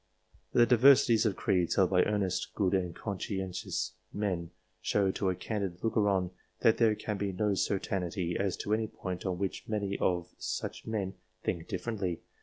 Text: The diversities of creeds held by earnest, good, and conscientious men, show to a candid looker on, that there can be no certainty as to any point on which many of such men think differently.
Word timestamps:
The 0.53 0.65
diversities 0.65 1.27
of 1.27 1.35
creeds 1.35 1.75
held 1.75 1.91
by 1.91 2.01
earnest, 2.05 2.55
good, 2.55 2.73
and 2.73 2.95
conscientious 2.95 3.93
men, 4.11 4.49
show 4.81 5.11
to 5.11 5.29
a 5.29 5.35
candid 5.35 5.83
looker 5.83 6.09
on, 6.09 6.31
that 6.61 6.77
there 6.79 6.95
can 6.95 7.17
be 7.19 7.31
no 7.31 7.53
certainty 7.53 8.35
as 8.35 8.57
to 8.57 8.73
any 8.73 8.87
point 8.87 9.27
on 9.27 9.37
which 9.37 9.67
many 9.67 9.99
of 9.99 10.33
such 10.39 10.87
men 10.87 11.13
think 11.43 11.67
differently. 11.67 12.21